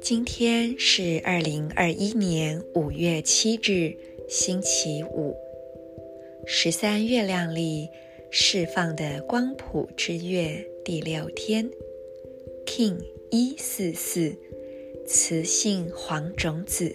[0.00, 3.96] 今天是二零二一年五月七日，
[4.28, 5.34] 星期五，
[6.46, 7.88] 十三月亮历
[8.30, 11.70] 释放的光谱之月第六天
[12.66, 12.98] ，King
[13.30, 14.34] 一四四，
[15.06, 16.94] 雌性黄种子。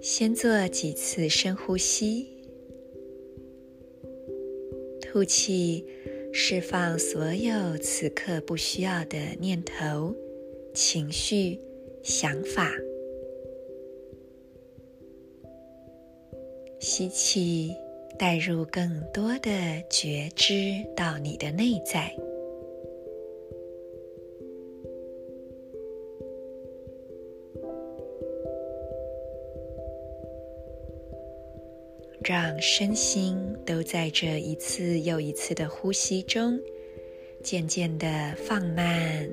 [0.00, 2.31] 先做几次深呼吸，
[5.12, 5.84] 呼气，
[6.32, 10.14] 释放所有此刻不需要的念头。
[10.72, 11.60] 情绪、
[12.02, 12.72] 想法，
[16.80, 17.74] 吸气，
[18.18, 19.50] 带入更多的
[19.90, 22.16] 觉知到你的内在，
[32.24, 36.58] 让身心都在这一次又一次的呼吸中，
[37.42, 39.28] 渐渐的放慢。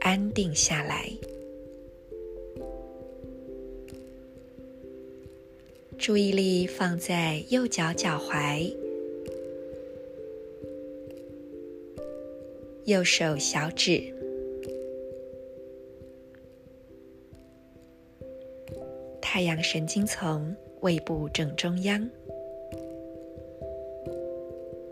[0.00, 1.08] 安定下来，
[5.96, 8.74] 注意力放在右脚脚踝，
[12.86, 14.02] 右手小指，
[19.20, 22.10] 太阳神经丛胃部正中央，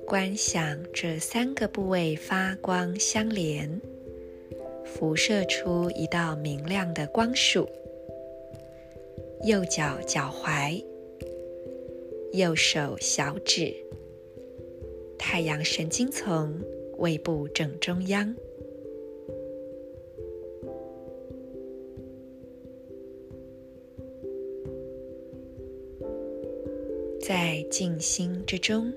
[0.07, 3.81] 观想这三个部位发光相连。
[4.85, 7.69] 辐射出一道明亮的光束。
[9.45, 10.81] 右脚脚踝，
[12.33, 13.75] 右手小指，
[15.19, 16.61] 太阳神经丛
[16.99, 18.33] 胃部正中央。
[27.33, 28.93] 在静心之中，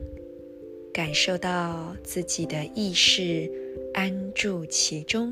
[0.91, 3.47] 感受到自己的意识
[3.93, 5.31] 安住其中。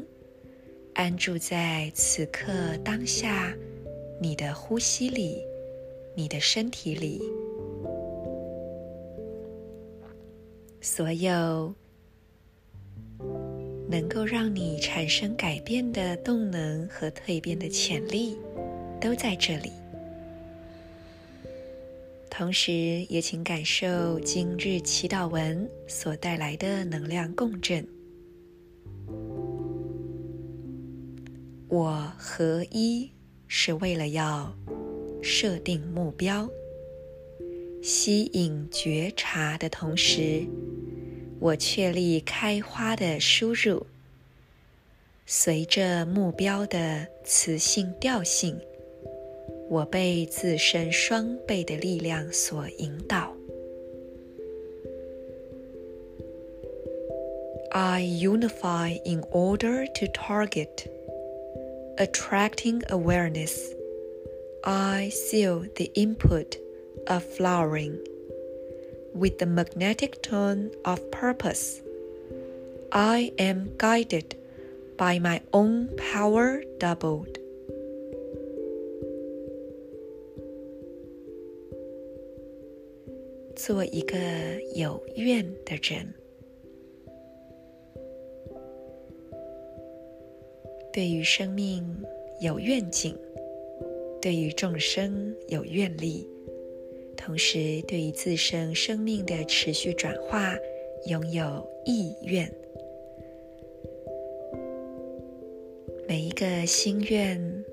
[0.94, 2.54] 安住在此刻
[2.86, 3.58] 当下，
[4.22, 5.40] 你的呼吸里，
[6.16, 7.24] 你的身体里，
[10.80, 11.74] 所有
[13.90, 18.38] 能够让你产生改变的动能和蜕变的潜力，
[19.00, 19.72] 都在这里。
[22.42, 27.88] 同时，也请感受今日祈祷文所带来的能量共振。
[31.68, 33.12] 我合一
[33.48, 34.52] 是为了要
[35.22, 36.50] 设定目标，
[37.84, 40.44] 吸引觉察的同时，
[41.40, 43.86] 我确立开花的输入。
[45.28, 48.60] 随着目标的磁性调性，
[49.71, 53.37] 我被自身双倍的力量所引导。
[57.73, 60.89] I unify in order to target.
[61.99, 63.75] Attracting awareness,
[64.63, 66.57] I seal the input
[67.07, 67.99] of flowering
[69.15, 71.81] with the magnetic tone of purpose.
[72.93, 74.37] I am guided
[74.97, 77.40] by my own power doubled.
[83.64, 84.18] 做一个
[84.74, 86.12] 有愿的人。
[90.92, 91.86] 对于生命
[92.42, 93.16] 有愿景，
[94.20, 96.28] 对于众生有愿力，
[97.16, 100.58] 同时对于自身生命的持续转化
[101.06, 102.52] 拥有意愿。
[106.08, 107.64] 每一个心愿，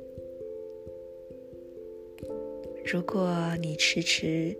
[2.84, 4.54] 如果你迟迟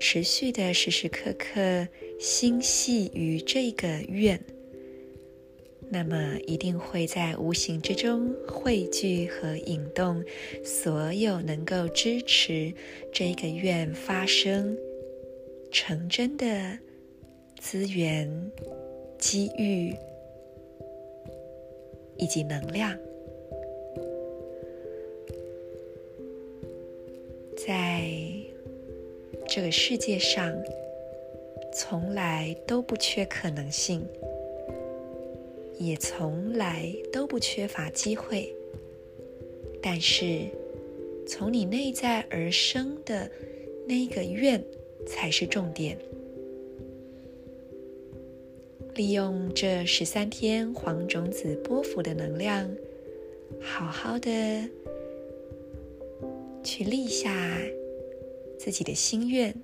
[0.00, 1.86] 持续的时时刻刻
[2.18, 4.40] 心系于这个愿。
[5.90, 10.22] 那么一定会在无形之中汇聚和引动
[10.62, 12.72] 所有能够支持
[13.12, 14.76] 这个愿发生
[15.70, 16.78] 成真的
[17.58, 18.30] 资源、
[19.18, 19.94] 机遇
[22.18, 22.96] 以及能量，
[29.58, 30.56] 这个世界上
[31.74, 34.06] 从来都不缺可能性。
[35.80, 38.54] 也从来都不缺乏机会，
[39.82, 40.42] 但是
[41.26, 43.28] 从你内在而生的
[43.84, 44.62] 那个愿
[45.04, 45.98] 才是重点。
[48.94, 52.70] 利用这十三天黄种子波幅的能量，
[53.60, 54.30] 好好的
[56.62, 57.32] 去立下
[58.58, 59.54] 自己的心愿，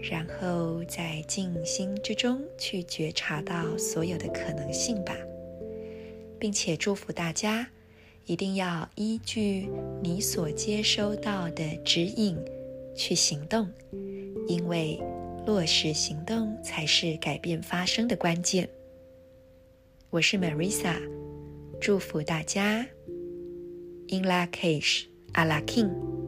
[0.00, 5.16] 然后在静心之中去觉察到所有的可能性吧，
[6.38, 7.68] 并且祝福大家
[8.24, 9.68] 一定要依据
[10.02, 12.38] 你所接收到的指引
[12.94, 13.68] 去行动，
[14.46, 14.98] 因为
[15.46, 18.68] 落实行动才是改变发生的关键。
[20.10, 20.96] 我是 Marisa，
[21.80, 22.86] 祝福大家。
[24.08, 25.04] In Lak'ech,
[25.34, 26.19] Alakim.